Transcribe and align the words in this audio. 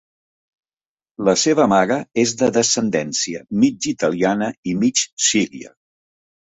La 1.29 1.35
seva 1.41 1.67
mare 1.73 1.97
és 2.23 2.33
de 2.41 2.49
descendència 2.57 3.45
mig 3.65 3.91
italiana 3.95 4.51
i 4.73 4.77
mig 4.85 5.07
síria. 5.31 5.75